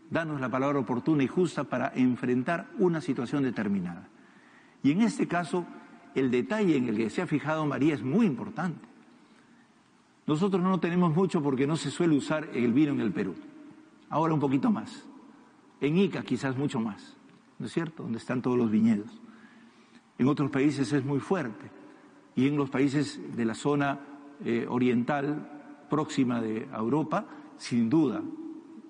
danos 0.09 0.39
la 0.39 0.49
palabra 0.49 0.79
oportuna 0.79 1.23
y 1.23 1.27
justa 1.27 1.63
para 1.63 1.91
enfrentar 1.95 2.67
una 2.77 3.01
situación 3.01 3.43
determinada. 3.43 4.07
Y 4.83 4.91
en 4.91 5.01
este 5.01 5.27
caso, 5.27 5.65
el 6.13 6.31
detalle 6.31 6.77
en 6.77 6.89
el 6.89 6.97
que 6.97 7.09
se 7.09 7.21
ha 7.21 7.27
fijado 7.27 7.65
María 7.65 7.93
es 7.93 8.03
muy 8.03 8.25
importante. 8.25 8.87
Nosotros 10.27 10.61
no 10.61 10.79
tenemos 10.79 11.15
mucho 11.15 11.41
porque 11.41 11.67
no 11.67 11.77
se 11.77 11.91
suele 11.91 12.15
usar 12.15 12.49
el 12.53 12.73
vino 12.73 12.93
en 12.93 13.01
el 13.01 13.11
Perú. 13.11 13.35
Ahora 14.09 14.33
un 14.33 14.39
poquito 14.39 14.71
más. 14.71 15.05
En 15.81 15.97
Ica 15.97 16.23
quizás 16.23 16.57
mucho 16.57 16.79
más, 16.79 17.15
¿no 17.59 17.65
es 17.65 17.73
cierto? 17.73 18.03
Donde 18.03 18.17
están 18.17 18.41
todos 18.41 18.57
los 18.57 18.71
viñedos. 18.71 19.21
En 20.17 20.27
otros 20.27 20.49
países 20.49 20.91
es 20.93 21.03
muy 21.03 21.19
fuerte. 21.19 21.69
Y 22.35 22.47
en 22.47 22.57
los 22.57 22.69
países 22.69 23.19
de 23.35 23.45
la 23.45 23.53
zona 23.53 23.99
eh, 24.43 24.65
oriental 24.69 25.85
próxima 25.89 26.41
de 26.41 26.67
Europa, 26.73 27.25
sin 27.57 27.89
duda, 27.89 28.21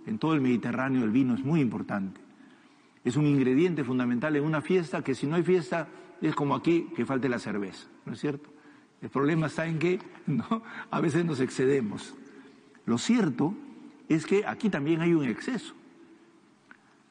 en 0.05 0.19
todo 0.19 0.33
el 0.33 0.41
Mediterráneo 0.41 1.03
el 1.03 1.11
vino 1.11 1.33
es 1.33 1.43
muy 1.43 1.61
importante. 1.61 2.21
Es 3.03 3.15
un 3.15 3.25
ingrediente 3.25 3.83
fundamental 3.83 4.35
en 4.35 4.43
una 4.43 4.61
fiesta 4.61 5.03
que 5.03 5.15
si 5.15 5.27
no 5.27 5.35
hay 5.35 5.43
fiesta 5.43 5.87
es 6.21 6.33
como 6.35 6.55
aquí 6.55 6.87
que 6.95 7.05
falte 7.05 7.29
la 7.29 7.39
cerveza, 7.39 7.87
¿no 8.05 8.13
es 8.13 8.19
cierto? 8.19 8.49
El 9.01 9.09
problema 9.09 9.47
está 9.47 9.65
en 9.67 9.79
que 9.79 9.99
a 10.91 11.01
veces 11.01 11.25
nos 11.25 11.39
excedemos. 11.39 12.15
Lo 12.85 12.97
cierto 12.97 13.53
es 14.09 14.25
que 14.25 14.45
aquí 14.45 14.69
también 14.69 15.01
hay 15.01 15.13
un 15.13 15.25
exceso. 15.25 15.73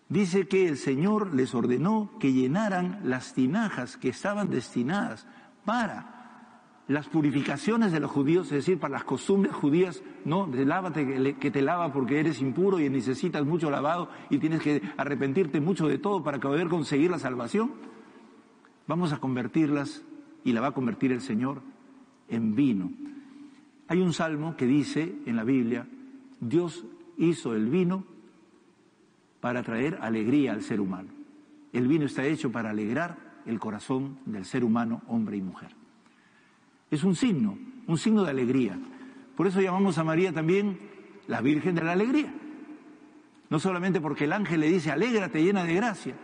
Dice 0.08 0.46
que 0.46 0.68
el 0.68 0.76
Señor 0.76 1.34
les 1.34 1.54
ordenó 1.54 2.10
que 2.20 2.32
llenaran 2.32 3.00
las 3.04 3.34
tinajas 3.34 3.96
que 3.96 4.10
estaban 4.10 4.50
destinadas 4.50 5.26
para 5.64 6.13
las 6.86 7.08
purificaciones 7.08 7.92
de 7.92 8.00
los 8.00 8.10
judíos, 8.10 8.46
es 8.48 8.52
decir, 8.52 8.78
para 8.78 8.92
las 8.92 9.04
costumbres 9.04 9.54
judías, 9.54 10.02
no, 10.24 10.46
lávate 10.46 11.34
que 11.36 11.50
te 11.50 11.62
lava 11.62 11.92
porque 11.92 12.20
eres 12.20 12.42
impuro 12.42 12.78
y 12.78 12.90
necesitas 12.90 13.44
mucho 13.44 13.70
lavado 13.70 14.10
y 14.28 14.38
tienes 14.38 14.60
que 14.60 14.82
arrepentirte 14.96 15.60
mucho 15.60 15.88
de 15.88 15.98
todo 15.98 16.22
para 16.22 16.38
poder 16.38 16.68
conseguir 16.68 17.10
la 17.10 17.18
salvación. 17.18 17.72
Vamos 18.86 19.12
a 19.12 19.18
convertirlas 19.18 20.02
y 20.44 20.52
la 20.52 20.60
va 20.60 20.68
a 20.68 20.72
convertir 20.72 21.10
el 21.12 21.22
Señor 21.22 21.62
en 22.28 22.54
vino. 22.54 22.90
Hay 23.88 24.00
un 24.00 24.12
salmo 24.12 24.56
que 24.56 24.66
dice 24.66 25.14
en 25.24 25.36
la 25.36 25.44
Biblia, 25.44 25.86
Dios 26.40 26.84
hizo 27.16 27.54
el 27.54 27.68
vino 27.68 28.04
para 29.40 29.62
traer 29.62 29.98
alegría 30.02 30.52
al 30.52 30.62
ser 30.62 30.80
humano. 30.80 31.08
El 31.72 31.88
vino 31.88 32.04
está 32.04 32.26
hecho 32.26 32.52
para 32.52 32.70
alegrar 32.70 33.42
el 33.46 33.58
corazón 33.58 34.18
del 34.26 34.44
ser 34.44 34.64
humano, 34.64 35.02
hombre 35.06 35.38
y 35.38 35.42
mujer. 35.42 35.83
Es 36.94 37.02
un 37.02 37.16
signo, 37.16 37.58
un 37.88 37.98
signo 37.98 38.22
de 38.22 38.30
alegría. 38.30 38.78
Por 39.36 39.48
eso 39.48 39.60
llamamos 39.60 39.98
a 39.98 40.04
María 40.04 40.32
también 40.32 40.78
la 41.26 41.40
Virgen 41.40 41.74
de 41.74 41.82
la 41.82 41.90
Alegría. 41.90 42.32
No 43.50 43.58
solamente 43.58 44.00
porque 44.00 44.26
el 44.26 44.32
ángel 44.32 44.60
le 44.60 44.68
dice, 44.68 44.92
alégrate 44.92 45.42
llena 45.42 45.64
de 45.64 45.74
gracia, 45.74 46.14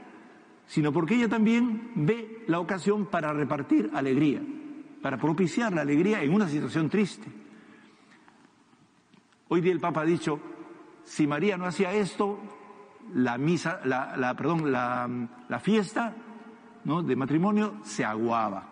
sino 0.68 0.92
porque 0.92 1.16
ella 1.16 1.28
también 1.28 1.90
ve 1.96 2.44
la 2.46 2.60
ocasión 2.60 3.06
para 3.06 3.32
repartir 3.32 3.90
alegría, 3.92 4.42
para 5.02 5.18
propiciar 5.18 5.72
la 5.72 5.80
alegría 5.80 6.22
en 6.22 6.32
una 6.32 6.48
situación 6.48 6.88
triste. 6.88 7.26
Hoy 9.48 9.60
día 9.62 9.72
el 9.72 9.80
Papa 9.80 10.02
ha 10.02 10.06
dicho, 10.06 10.38
si 11.02 11.26
María 11.26 11.56
no 11.56 11.66
hacía 11.66 11.92
esto, 11.92 12.38
la 13.12 13.38
misa, 13.38 13.80
la, 13.84 14.34
perdón, 14.36 14.70
la, 14.70 15.60
fiesta 15.60 16.14
¿no? 16.84 17.02
de 17.02 17.16
matrimonio 17.16 17.80
se 17.82 18.04
aguaba. 18.04 18.68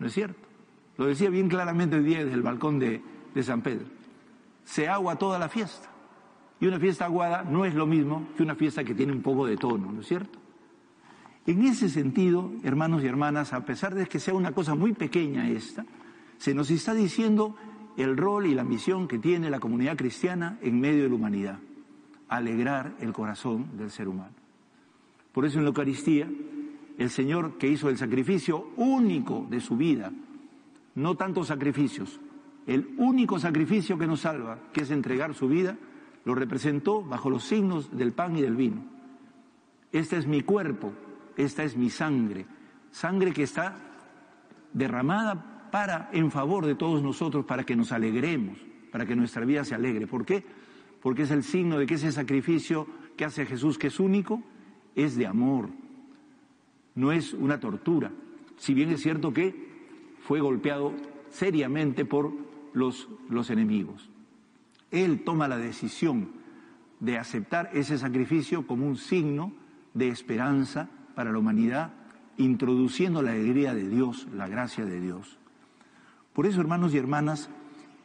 ¿No 0.00 0.08
es 0.08 0.14
cierto? 0.14 0.51
Lo 0.98 1.06
decía 1.06 1.30
bien 1.30 1.48
claramente 1.48 1.96
hoy 1.96 2.04
día 2.04 2.18
desde 2.18 2.34
el 2.34 2.42
balcón 2.42 2.78
de, 2.78 3.02
de 3.34 3.42
San 3.42 3.62
Pedro. 3.62 3.86
Se 4.64 4.88
agua 4.88 5.16
toda 5.16 5.38
la 5.38 5.48
fiesta. 5.48 5.88
Y 6.60 6.66
una 6.66 6.78
fiesta 6.78 7.06
aguada 7.06 7.42
no 7.42 7.64
es 7.64 7.74
lo 7.74 7.86
mismo 7.86 8.28
que 8.36 8.42
una 8.42 8.54
fiesta 8.54 8.84
que 8.84 8.94
tiene 8.94 9.12
un 9.12 9.22
poco 9.22 9.46
de 9.46 9.56
tono, 9.56 9.90
¿no 9.90 10.00
es 10.00 10.06
cierto? 10.06 10.38
En 11.44 11.64
ese 11.64 11.88
sentido, 11.88 12.52
hermanos 12.62 13.02
y 13.02 13.06
hermanas, 13.06 13.52
a 13.52 13.64
pesar 13.64 13.96
de 13.96 14.06
que 14.06 14.20
sea 14.20 14.34
una 14.34 14.52
cosa 14.52 14.76
muy 14.76 14.92
pequeña 14.92 15.48
esta, 15.48 15.84
se 16.38 16.54
nos 16.54 16.70
está 16.70 16.94
diciendo 16.94 17.56
el 17.96 18.16
rol 18.16 18.46
y 18.46 18.54
la 18.54 18.62
misión 18.62 19.08
que 19.08 19.18
tiene 19.18 19.50
la 19.50 19.58
comunidad 19.58 19.96
cristiana 19.96 20.58
en 20.62 20.80
medio 20.80 21.02
de 21.02 21.08
la 21.08 21.14
humanidad, 21.16 21.58
alegrar 22.28 22.94
el 23.00 23.12
corazón 23.12 23.76
del 23.76 23.90
ser 23.90 24.06
humano. 24.06 24.34
Por 25.32 25.44
eso 25.44 25.58
en 25.58 25.64
la 25.64 25.70
Eucaristía, 25.70 26.30
el 26.96 27.10
Señor 27.10 27.58
que 27.58 27.66
hizo 27.66 27.88
el 27.88 27.98
sacrificio 27.98 28.68
único 28.76 29.46
de 29.50 29.60
su 29.60 29.76
vida 29.76 30.12
no 30.94 31.16
tantos 31.16 31.48
sacrificios. 31.48 32.20
El 32.66 32.94
único 32.98 33.38
sacrificio 33.38 33.98
que 33.98 34.06
nos 34.06 34.20
salva, 34.20 34.58
que 34.72 34.82
es 34.82 34.90
entregar 34.90 35.34
su 35.34 35.48
vida, 35.48 35.76
lo 36.24 36.34
representó 36.34 37.02
bajo 37.02 37.30
los 37.30 37.44
signos 37.44 37.96
del 37.96 38.12
pan 38.12 38.36
y 38.36 38.42
del 38.42 38.56
vino. 38.56 38.84
Este 39.90 40.16
es 40.16 40.26
mi 40.26 40.42
cuerpo, 40.42 40.92
esta 41.36 41.64
es 41.64 41.76
mi 41.76 41.90
sangre, 41.90 42.46
sangre 42.90 43.32
que 43.32 43.42
está 43.42 43.76
derramada 44.72 45.70
para 45.70 46.10
en 46.12 46.30
favor 46.30 46.66
de 46.66 46.74
todos 46.74 47.02
nosotros, 47.02 47.44
para 47.44 47.64
que 47.64 47.76
nos 47.76 47.92
alegremos, 47.92 48.58
para 48.90 49.06
que 49.06 49.16
nuestra 49.16 49.44
vida 49.44 49.64
se 49.64 49.74
alegre. 49.74 50.06
¿Por 50.06 50.24
qué? 50.24 50.44
Porque 51.00 51.22
es 51.22 51.30
el 51.30 51.42
signo 51.42 51.78
de 51.78 51.86
que 51.86 51.94
ese 51.94 52.12
sacrificio 52.12 52.86
que 53.16 53.24
hace 53.24 53.44
Jesús, 53.44 53.78
que 53.78 53.88
es 53.88 53.98
único, 53.98 54.42
es 54.94 55.16
de 55.16 55.26
amor, 55.26 55.70
no 56.94 57.10
es 57.10 57.32
una 57.32 57.58
tortura. 57.58 58.12
Si 58.56 58.74
bien 58.74 58.90
es 58.90 59.02
cierto 59.02 59.32
que 59.32 59.71
fue 60.22 60.40
golpeado 60.40 60.92
seriamente 61.30 62.04
por 62.04 62.32
los, 62.72 63.08
los 63.28 63.50
enemigos. 63.50 64.10
Él 64.90 65.24
toma 65.24 65.48
la 65.48 65.56
decisión 65.56 66.30
de 67.00 67.18
aceptar 67.18 67.70
ese 67.72 67.98
sacrificio 67.98 68.66
como 68.66 68.86
un 68.86 68.96
signo 68.96 69.52
de 69.94 70.08
esperanza 70.08 70.88
para 71.14 71.32
la 71.32 71.38
humanidad, 71.38 71.92
introduciendo 72.36 73.22
la 73.22 73.32
alegría 73.32 73.74
de 73.74 73.88
Dios, 73.88 74.28
la 74.34 74.48
gracia 74.48 74.84
de 74.84 75.00
Dios. 75.00 75.38
Por 76.32 76.46
eso, 76.46 76.60
hermanos 76.60 76.94
y 76.94 76.98
hermanas, 76.98 77.50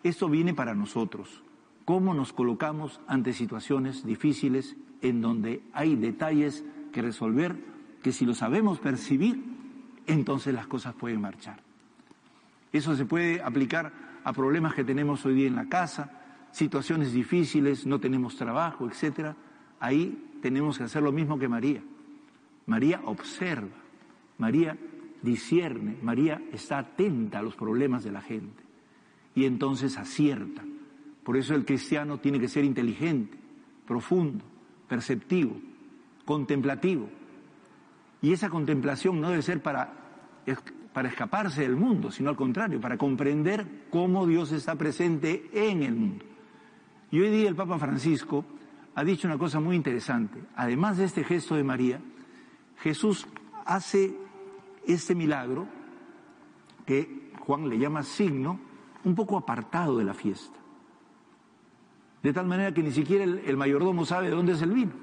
esto 0.04 0.28
viene 0.30 0.54
para 0.54 0.74
nosotros. 0.74 1.44
Cómo 1.86 2.14
nos 2.14 2.34
colocamos 2.34 3.00
ante 3.08 3.34
situaciones 3.34 4.06
difíciles 4.06 4.76
en 5.02 5.22
donde 5.22 5.62
hay 5.74 5.96
detalles 5.96 6.66
que 6.92 7.02
resolver, 7.02 7.56
que 8.02 8.12
si 8.12 8.26
lo 8.26 8.34
sabemos 8.34 8.80
percibir, 8.80 9.44
entonces 10.08 10.54
las 10.54 10.68
cosas 10.68 10.96
pueden 10.96 11.22
marchar. 11.22 11.67
Eso 12.72 12.96
se 12.96 13.06
puede 13.06 13.42
aplicar 13.42 13.92
a 14.24 14.34
problemas 14.34 14.74
que 14.74 14.84
tenemos 14.84 15.26
hoy 15.26 15.36
día 15.36 15.48
en 15.48 15.56
la 15.56 15.70
casa, 15.70 16.12
situaciones 16.52 17.14
difíciles, 17.14 17.86
no 17.86 18.00
tenemos 18.00 18.36
trabajo, 18.36 18.88
etcétera. 18.88 19.36
Ahí 19.80 20.40
tenemos 20.42 20.78
que 20.78 20.84
hacer 20.84 21.02
lo 21.02 21.12
mismo 21.12 21.40
que 21.40 21.48
María. 21.48 21.82
María 22.66 23.02
observa, 23.06 23.78
María 24.38 24.78
discierne, 25.22 25.98
María 26.02 26.42
está 26.52 26.80
atenta 26.80 27.40
a 27.40 27.42
los 27.42 27.56
problemas 27.56 28.04
de 28.04 28.12
la 28.12 28.22
gente 28.22 28.64
y 29.36 29.46
entonces 29.46 29.98
acierta. 29.98 30.64
Por 31.24 31.38
eso 31.38 31.54
el 31.56 31.66
cristiano 31.66 32.20
tiene 32.20 32.40
que 32.40 32.48
ser 32.48 32.64
inteligente, 32.64 33.38
profundo, 33.86 34.44
perceptivo. 34.88 35.56
contemplativo. 36.26 37.08
Y 38.22 38.34
esa 38.34 38.50
contemplación 38.50 39.22
no 39.22 39.30
debe 39.30 39.42
ser 39.42 39.62
para, 39.62 39.94
para 40.98 41.10
escaparse 41.10 41.62
del 41.62 41.76
mundo, 41.76 42.10
sino 42.10 42.32
al 42.32 42.36
contrario, 42.36 42.82
para 42.82 42.98
comprender 42.98 43.86
cómo 43.92 44.26
Dios 44.26 44.52
está 44.52 44.74
presente 44.74 45.48
en 45.54 45.84
el 45.84 45.94
mundo. 45.94 46.26
Y 47.12 47.20
hoy 47.20 47.30
día 47.30 47.48
el 47.48 47.56
Papa 47.56 47.78
Francisco 47.78 48.44
ha 48.96 49.04
dicho 49.04 49.28
una 49.28 49.38
cosa 49.38 49.60
muy 49.60 49.76
interesante. 49.76 50.42
Además 50.56 50.98
de 50.98 51.06
este 51.06 51.24
gesto 51.24 51.54
de 51.54 51.64
María, 51.64 52.02
Jesús 52.78 53.28
hace 53.64 54.18
este 54.88 55.14
milagro 55.14 55.68
que 56.88 57.30
Juan 57.42 57.70
le 57.70 57.78
llama 57.78 58.02
signo, 58.02 58.60
un 59.04 59.14
poco 59.14 59.38
apartado 59.38 60.00
de 60.00 60.04
la 60.04 60.16
fiesta. 60.16 60.58
De 62.24 62.34
tal 62.34 62.48
manera 62.48 62.74
que 62.74 62.82
ni 62.82 62.92
siquiera 62.92 63.24
el, 63.24 63.56
mayordomo 63.56 64.04
sabe 64.04 64.30
de 64.30 64.36
dónde 64.36 64.54
es 64.54 64.64
el 64.64 64.72
vino. 64.72 64.94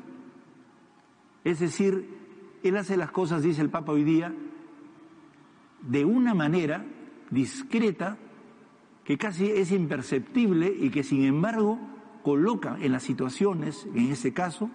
Es 1.44 1.60
decir, 1.60 2.58
él 2.64 2.76
hace 2.76 2.96
las 2.96 3.12
cosas, 3.12 3.44
dice 3.44 3.62
el 3.62 3.70
Papa 3.70 3.92
hoy 3.92 4.02
día, 4.02 4.34
de 5.88 6.04
una 6.04 6.34
manera 6.34 6.84
discreta 7.30 8.16
que 9.04 9.18
casi 9.18 9.50
es 9.50 9.70
imperceptible 9.70 10.74
y 10.78 10.90
que 10.90 11.02
sin 11.02 11.24
embargo 11.24 11.78
coloca 12.22 12.76
en 12.80 12.92
las 12.92 13.02
situaciones, 13.02 13.86
en 13.94 14.10
este 14.10 14.32
caso, 14.32 14.70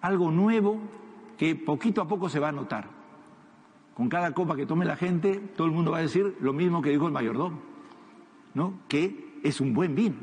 algo 0.00 0.30
nuevo 0.30 0.80
que 1.36 1.54
poquito 1.54 2.00
a 2.00 2.08
poco 2.08 2.28
se 2.28 2.40
va 2.40 2.48
a 2.48 2.52
notar. 2.52 2.88
Con 3.94 4.08
cada 4.08 4.32
copa 4.32 4.56
que 4.56 4.66
tome 4.66 4.84
la 4.84 4.96
gente, 4.96 5.36
todo 5.56 5.66
el 5.66 5.72
mundo 5.72 5.92
va 5.92 5.98
a 5.98 6.02
decir 6.02 6.36
lo 6.40 6.52
mismo 6.52 6.82
que 6.82 6.90
dijo 6.90 7.06
el 7.06 7.12
mayordomo, 7.12 7.60
¿no? 8.54 8.80
Que 8.88 9.38
es 9.42 9.60
un 9.60 9.74
buen 9.74 9.94
vino. 9.94 10.16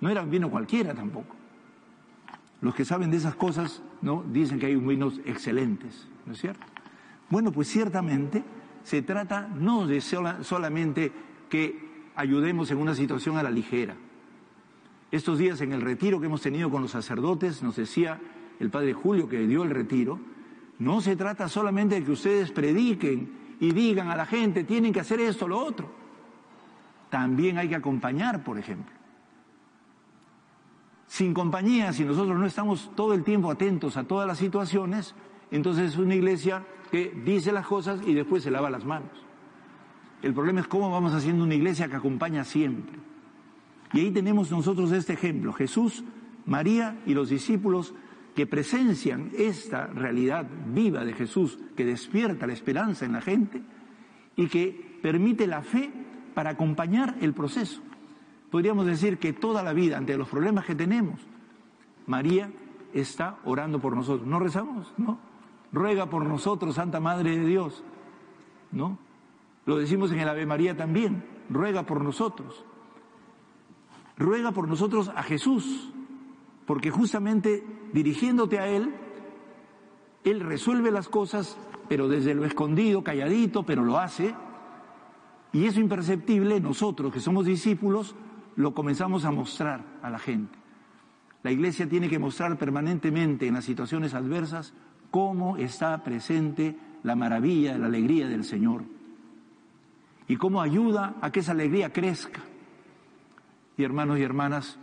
No 0.00 0.10
era 0.10 0.22
un 0.22 0.30
vino 0.30 0.50
cualquiera 0.50 0.94
tampoco. 0.94 1.34
Los 2.60 2.74
que 2.74 2.84
saben 2.84 3.10
de 3.10 3.16
esas 3.16 3.36
cosas, 3.36 3.82
¿no? 4.02 4.24
Dicen 4.30 4.58
que 4.58 4.66
hay 4.66 4.76
vinos 4.76 5.20
excelentes, 5.24 6.08
¿no 6.26 6.32
es 6.32 6.40
cierto? 6.40 6.66
Bueno, 7.30 7.52
pues 7.52 7.68
ciertamente 7.68 8.42
se 8.88 9.02
trata 9.02 9.46
no 9.54 9.86
de 9.86 10.00
solamente 10.00 11.12
que 11.50 12.08
ayudemos 12.16 12.70
en 12.70 12.78
una 12.78 12.94
situación 12.94 13.36
a 13.36 13.42
la 13.42 13.50
ligera. 13.50 13.94
Estos 15.10 15.36
días 15.36 15.60
en 15.60 15.74
el 15.74 15.82
retiro 15.82 16.18
que 16.18 16.24
hemos 16.24 16.40
tenido 16.40 16.70
con 16.70 16.80
los 16.80 16.92
sacerdotes, 16.92 17.62
nos 17.62 17.76
decía 17.76 18.18
el 18.58 18.70
padre 18.70 18.94
Julio 18.94 19.28
que 19.28 19.46
dio 19.46 19.62
el 19.62 19.70
retiro, 19.70 20.18
no 20.78 21.02
se 21.02 21.16
trata 21.16 21.50
solamente 21.50 21.96
de 21.96 22.04
que 22.04 22.12
ustedes 22.12 22.50
prediquen 22.50 23.56
y 23.60 23.72
digan 23.72 24.08
a 24.08 24.16
la 24.16 24.24
gente, 24.24 24.64
tienen 24.64 24.94
que 24.94 25.00
hacer 25.00 25.20
esto, 25.20 25.46
lo 25.46 25.58
otro. 25.58 25.90
También 27.10 27.58
hay 27.58 27.68
que 27.68 27.76
acompañar, 27.76 28.42
por 28.42 28.58
ejemplo. 28.58 28.94
Sin 31.06 31.34
compañía, 31.34 31.92
si 31.92 32.04
nosotros 32.04 32.38
no 32.38 32.46
estamos 32.46 32.90
todo 32.96 33.12
el 33.12 33.22
tiempo 33.22 33.50
atentos 33.50 33.98
a 33.98 34.04
todas 34.04 34.26
las 34.26 34.38
situaciones, 34.38 35.14
entonces 35.50 35.92
es 35.92 35.98
una 35.98 36.14
iglesia 36.14 36.64
que 36.88 37.10
dice 37.24 37.52
las 37.52 37.66
cosas 37.66 38.00
y 38.06 38.14
después 38.14 38.42
se 38.42 38.50
lava 38.50 38.70
las 38.70 38.84
manos. 38.84 39.10
El 40.22 40.34
problema 40.34 40.60
es 40.60 40.66
cómo 40.66 40.90
vamos 40.90 41.12
haciendo 41.14 41.44
una 41.44 41.54
iglesia 41.54 41.88
que 41.88 41.96
acompaña 41.96 42.44
siempre. 42.44 42.98
Y 43.92 44.00
ahí 44.00 44.10
tenemos 44.10 44.50
nosotros 44.50 44.92
este 44.92 45.14
ejemplo, 45.14 45.52
Jesús, 45.52 46.04
María 46.44 46.98
y 47.06 47.14
los 47.14 47.28
discípulos 47.30 47.94
que 48.34 48.46
presencian 48.46 49.30
esta 49.36 49.86
realidad 49.86 50.46
viva 50.72 51.04
de 51.04 51.12
Jesús, 51.12 51.58
que 51.76 51.84
despierta 51.84 52.46
la 52.46 52.52
esperanza 52.52 53.04
en 53.04 53.12
la 53.12 53.20
gente 53.20 53.62
y 54.36 54.46
que 54.46 54.98
permite 55.02 55.46
la 55.46 55.62
fe 55.62 55.90
para 56.34 56.50
acompañar 56.50 57.16
el 57.20 57.32
proceso. 57.32 57.82
Podríamos 58.50 58.86
decir 58.86 59.18
que 59.18 59.32
toda 59.32 59.62
la 59.62 59.72
vida, 59.72 59.98
ante 59.98 60.16
los 60.16 60.28
problemas 60.28 60.64
que 60.64 60.74
tenemos, 60.74 61.20
María 62.06 62.50
está 62.94 63.38
orando 63.44 63.80
por 63.80 63.94
nosotros. 63.94 64.26
¿No 64.26 64.38
rezamos? 64.38 64.92
¿No? 64.96 65.18
Ruega 65.72 66.06
por 66.06 66.24
nosotros, 66.24 66.76
Santa 66.76 67.00
Madre 67.00 67.36
de 67.36 67.46
Dios. 67.46 67.82
¿No? 68.72 68.98
Lo 69.66 69.76
decimos 69.76 70.10
en 70.12 70.20
el 70.20 70.28
Ave 70.28 70.46
María 70.46 70.76
también. 70.76 71.24
Ruega 71.50 71.84
por 71.84 72.02
nosotros. 72.02 72.64
Ruega 74.16 74.52
por 74.52 74.66
nosotros 74.66 75.10
a 75.14 75.22
Jesús, 75.22 75.92
porque 76.66 76.90
justamente 76.90 77.64
dirigiéndote 77.92 78.58
a 78.58 78.66
Él, 78.66 78.94
Él 80.24 80.40
resuelve 80.40 80.90
las 80.90 81.08
cosas, 81.08 81.56
pero 81.88 82.08
desde 82.08 82.34
lo 82.34 82.44
escondido, 82.44 83.04
calladito, 83.04 83.64
pero 83.64 83.84
lo 83.84 83.98
hace. 83.98 84.34
Y 85.52 85.66
eso 85.66 85.80
imperceptible, 85.80 86.60
nosotros 86.60 87.12
que 87.12 87.20
somos 87.20 87.46
discípulos, 87.46 88.16
lo 88.56 88.74
comenzamos 88.74 89.24
a 89.24 89.30
mostrar 89.30 89.84
a 90.02 90.10
la 90.10 90.18
gente. 90.18 90.58
La 91.44 91.52
iglesia 91.52 91.88
tiene 91.88 92.08
que 92.08 92.18
mostrar 92.18 92.58
permanentemente 92.58 93.46
en 93.46 93.54
las 93.54 93.64
situaciones 93.64 94.14
adversas 94.14 94.74
cómo 95.10 95.56
está 95.56 96.02
presente 96.02 96.76
la 97.02 97.16
maravilla, 97.16 97.78
la 97.78 97.86
alegría 97.86 98.28
del 98.28 98.44
Señor. 98.44 98.84
Y 100.26 100.36
cómo 100.36 100.60
ayuda 100.60 101.16
a 101.20 101.30
que 101.30 101.40
esa 101.40 101.52
alegría 101.52 101.92
crezca. 101.92 102.42
Y 103.76 103.84
hermanos 103.84 104.18
y 104.18 104.22
hermanas, 104.22 104.78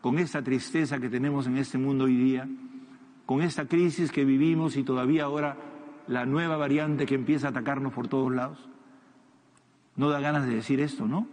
con 0.00 0.18
esta 0.18 0.42
tristeza 0.42 0.98
que 0.98 1.08
tenemos 1.08 1.46
en 1.46 1.56
este 1.56 1.78
mundo 1.78 2.04
hoy 2.04 2.16
día, 2.16 2.48
con 3.26 3.42
esta 3.42 3.66
crisis 3.66 4.10
que 4.10 4.24
vivimos 4.24 4.76
y 4.76 4.82
todavía 4.82 5.24
ahora 5.24 5.56
la 6.06 6.26
nueva 6.26 6.56
variante 6.56 7.06
que 7.06 7.14
empieza 7.14 7.46
a 7.46 7.50
atacarnos 7.50 7.92
por 7.92 8.08
todos 8.08 8.32
lados, 8.32 8.68
no 9.96 10.10
da 10.10 10.20
ganas 10.20 10.46
de 10.46 10.56
decir 10.56 10.80
esto, 10.80 11.06
¿no? 11.06 11.28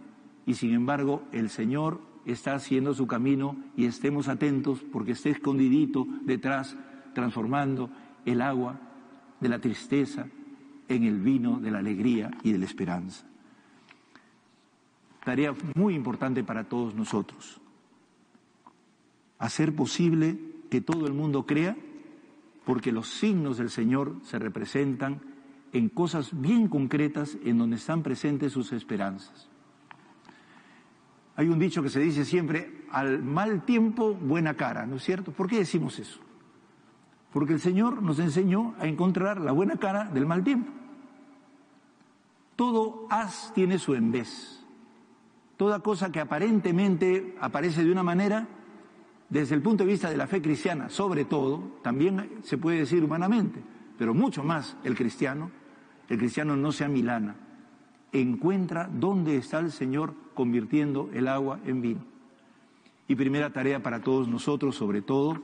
Y 0.46 0.54
sin 0.54 0.72
embargo, 0.72 1.24
el 1.32 1.50
Señor 1.50 2.00
está 2.24 2.54
haciendo 2.54 2.94
su 2.94 3.06
camino 3.06 3.56
y 3.76 3.86
estemos 3.86 4.28
atentos 4.28 4.84
porque 4.92 5.12
esté 5.12 5.30
escondidito 5.30 6.06
detrás, 6.22 6.76
transformando 7.14 7.90
el 8.32 8.42
agua 8.42 8.78
de 9.40 9.48
la 9.48 9.58
tristeza 9.58 10.26
en 10.88 11.04
el 11.04 11.20
vino 11.20 11.60
de 11.60 11.70
la 11.70 11.78
alegría 11.78 12.30
y 12.42 12.52
de 12.52 12.58
la 12.58 12.64
esperanza. 12.64 13.26
Tarea 15.24 15.54
muy 15.74 15.94
importante 15.94 16.42
para 16.44 16.64
todos 16.64 16.94
nosotros. 16.94 17.60
Hacer 19.38 19.74
posible 19.74 20.38
que 20.70 20.80
todo 20.80 21.06
el 21.06 21.12
mundo 21.12 21.46
crea, 21.46 21.76
porque 22.64 22.92
los 22.92 23.08
signos 23.08 23.58
del 23.58 23.70
Señor 23.70 24.16
se 24.24 24.38
representan 24.38 25.20
en 25.72 25.88
cosas 25.88 26.30
bien 26.38 26.68
concretas 26.68 27.36
en 27.44 27.58
donde 27.58 27.76
están 27.76 28.02
presentes 28.02 28.52
sus 28.52 28.72
esperanzas. 28.72 29.48
Hay 31.36 31.48
un 31.48 31.58
dicho 31.58 31.82
que 31.82 31.88
se 31.88 32.00
dice 32.00 32.24
siempre, 32.24 32.84
al 32.90 33.22
mal 33.22 33.64
tiempo, 33.64 34.14
buena 34.14 34.54
cara, 34.54 34.86
¿no 34.86 34.96
es 34.96 35.04
cierto? 35.04 35.30
¿Por 35.30 35.46
qué 35.46 35.58
decimos 35.58 35.98
eso? 35.98 36.20
Porque 37.32 37.52
el 37.52 37.60
Señor 37.60 38.02
nos 38.02 38.18
enseñó 38.18 38.74
a 38.78 38.86
encontrar 38.86 39.40
la 39.40 39.52
buena 39.52 39.76
cara 39.76 40.04
del 40.04 40.26
mal 40.26 40.42
tiempo. 40.44 40.70
Todo 42.56 43.06
haz 43.10 43.52
tiene 43.54 43.78
su 43.78 43.94
en 43.94 44.10
vez. 44.10 44.64
Toda 45.56 45.80
cosa 45.80 46.10
que 46.10 46.20
aparentemente 46.20 47.36
aparece 47.40 47.84
de 47.84 47.92
una 47.92 48.02
manera, 48.02 48.48
desde 49.28 49.54
el 49.54 49.62
punto 49.62 49.84
de 49.84 49.90
vista 49.90 50.08
de 50.08 50.16
la 50.16 50.26
fe 50.26 50.40
cristiana, 50.40 50.88
sobre 50.88 51.24
todo, 51.24 51.78
también 51.82 52.38
se 52.42 52.58
puede 52.58 52.78
decir 52.78 53.04
humanamente, 53.04 53.60
pero 53.98 54.14
mucho 54.14 54.42
más 54.42 54.76
el 54.84 54.96
cristiano, 54.96 55.50
el 56.08 56.18
cristiano 56.18 56.56
no 56.56 56.72
se 56.72 56.84
amilana, 56.84 57.36
encuentra 58.12 58.88
dónde 58.92 59.36
está 59.36 59.58
el 59.58 59.70
Señor 59.70 60.14
convirtiendo 60.34 61.10
el 61.12 61.28
agua 61.28 61.60
en 61.66 61.82
vino. 61.82 62.00
Y 63.06 63.16
primera 63.16 63.50
tarea 63.50 63.82
para 63.82 64.00
todos 64.00 64.28
nosotros, 64.28 64.76
sobre 64.76 65.02
todo, 65.02 65.42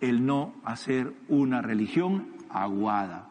el 0.00 0.24
no 0.24 0.54
hacer 0.64 1.12
una 1.28 1.62
religión 1.62 2.28
aguada, 2.50 3.28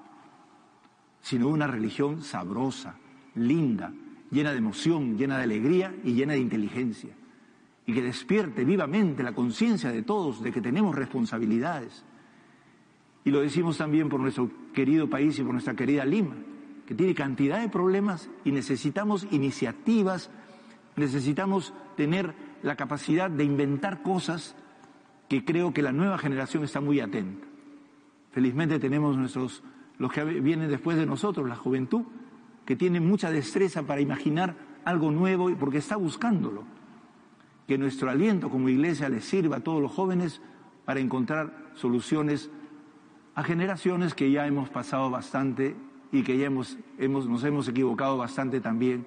sino 1.21 1.47
una 1.47 1.67
religión 1.67 2.21
sabrosa, 2.21 2.95
linda, 3.35 3.93
llena 4.31 4.51
de 4.51 4.57
emoción, 4.57 5.17
llena 5.17 5.37
de 5.37 5.43
alegría 5.43 5.95
y 6.03 6.13
llena 6.13 6.33
de 6.33 6.39
inteligencia. 6.39 7.11
Y 7.85 7.93
que 7.93 8.01
despierte 8.01 8.65
vivamente 8.65 9.23
la 9.23 9.33
conciencia 9.33 9.91
de 9.91 10.03
todos 10.03 10.43
de 10.43 10.51
que 10.51 10.61
tenemos 10.61 10.93
responsabilidades. 10.95 12.03
Y 13.23 13.31
lo 13.31 13.39
decimos 13.39 13.77
también 13.77 14.09
por 14.09 14.19
nuestro 14.19 14.49
querido 14.73 15.09
país 15.09 15.39
y 15.39 15.43
por 15.43 15.53
nuestra 15.53 15.75
querida 15.75 16.03
Lima, 16.03 16.35
que 16.85 16.95
tiene 16.95 17.15
cantidad 17.15 17.61
de 17.61 17.69
problemas 17.69 18.29
y 18.43 18.51
necesitamos 18.51 19.25
iniciativas 19.31 20.29
necesitamos 20.97 21.73
tener 21.95 22.33
la 22.63 22.75
capacidad 22.75 23.29
de 23.29 23.45
inventar 23.45 24.01
cosas 24.01 24.55
que 25.27 25.43
creo 25.43 25.73
que 25.73 25.81
la 25.81 25.91
nueva 25.91 26.17
generación 26.17 26.63
está 26.63 26.81
muy 26.81 26.99
atenta. 26.99 27.45
Felizmente 28.31 28.79
tenemos 28.79 29.17
nuestros, 29.17 29.63
los 29.97 30.11
que 30.11 30.23
vienen 30.23 30.69
después 30.69 30.97
de 30.97 31.05
nosotros, 31.05 31.47
la 31.47 31.55
juventud, 31.55 32.03
que 32.65 32.75
tiene 32.75 32.99
mucha 32.99 33.31
destreza 33.31 33.83
para 33.83 34.01
imaginar 34.01 34.55
algo 34.85 35.11
nuevo 35.11 35.49
porque 35.57 35.79
está 35.79 35.95
buscándolo. 35.95 36.63
Que 37.67 37.77
nuestro 37.77 38.09
aliento 38.09 38.49
como 38.49 38.69
iglesia 38.69 39.09
les 39.09 39.25
sirva 39.25 39.57
a 39.57 39.59
todos 39.61 39.81
los 39.81 39.91
jóvenes 39.91 40.41
para 40.85 40.99
encontrar 40.99 41.71
soluciones 41.73 42.49
a 43.35 43.43
generaciones 43.43 44.13
que 44.13 44.31
ya 44.31 44.47
hemos 44.47 44.69
pasado 44.69 45.09
bastante 45.09 45.75
y 46.11 46.23
que 46.23 46.37
ya 46.37 46.47
hemos, 46.47 46.77
hemos, 46.97 47.27
nos 47.27 47.43
hemos 47.43 47.67
equivocado 47.67 48.17
bastante 48.17 48.61
también 48.61 49.05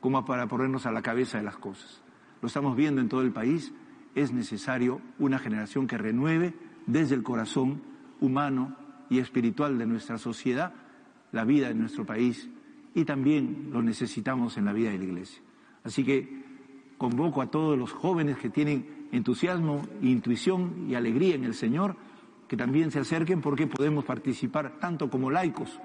como 0.00 0.24
para 0.24 0.46
ponernos 0.46 0.86
a 0.86 0.92
la 0.92 1.02
cabeza 1.02 1.38
de 1.38 1.44
las 1.44 1.56
cosas. 1.56 2.02
Lo 2.40 2.48
estamos 2.48 2.76
viendo 2.76 3.00
en 3.00 3.08
todo 3.08 3.22
el 3.22 3.32
país, 3.32 3.72
es 4.16 4.32
necesario 4.32 5.00
una 5.18 5.38
generación 5.38 5.86
que 5.86 5.98
renueve 5.98 6.54
desde 6.86 7.14
el 7.14 7.22
corazón 7.22 7.82
humano 8.20 8.74
y 9.10 9.18
espiritual 9.18 9.78
de 9.78 9.86
nuestra 9.86 10.18
sociedad, 10.18 10.72
la 11.32 11.44
vida 11.44 11.68
de 11.68 11.74
nuestro 11.74 12.04
país 12.04 12.48
y 12.94 13.04
también 13.04 13.68
lo 13.70 13.82
necesitamos 13.82 14.56
en 14.56 14.64
la 14.64 14.72
vida 14.72 14.90
de 14.90 14.98
la 14.98 15.04
Iglesia. 15.04 15.42
Así 15.84 16.02
que 16.02 16.44
convoco 16.96 17.42
a 17.42 17.50
todos 17.50 17.78
los 17.78 17.92
jóvenes 17.92 18.38
que 18.38 18.48
tienen 18.48 19.06
entusiasmo, 19.12 19.82
intuición 20.00 20.86
y 20.88 20.94
alegría 20.94 21.34
en 21.34 21.44
el 21.44 21.52
Señor, 21.52 21.94
que 22.48 22.56
también 22.56 22.90
se 22.90 23.00
acerquen 23.00 23.42
porque 23.42 23.66
podemos 23.66 24.06
participar 24.06 24.78
tanto 24.80 25.10
como 25.10 25.30
laicos, 25.30 25.78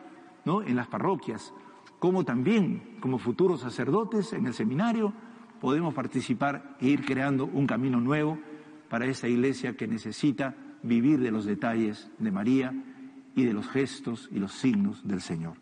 ¿no? 0.45 0.61
En 0.61 0.77
las 0.77 0.87
parroquias, 0.87 1.53
como 1.99 2.23
también 2.23 2.97
como 3.01 3.17
futuros 3.19 3.59
sacerdotes 3.59 4.31
en 4.31 4.45
el 4.45 4.53
seminario, 4.53 5.13
podemos 5.61 5.93
participar 5.93 6.75
e 6.81 6.87
ir 6.87 7.05
creando 7.05 7.45
un 7.45 7.67
camino 7.67 8.01
nuevo 8.01 8.37
para 8.89 9.05
esta 9.05 9.29
iglesia 9.29 9.77
que 9.77 9.87
necesita 9.87 10.55
vivir 10.83 11.19
de 11.19 11.31
los 11.31 11.45
detalles 11.45 12.09
de 12.17 12.31
María 12.31 12.73
y 13.35 13.45
de 13.45 13.53
los 13.53 13.69
gestos 13.69 14.27
y 14.33 14.39
los 14.39 14.51
signos 14.51 15.07
del 15.07 15.21
Señor. 15.21 15.53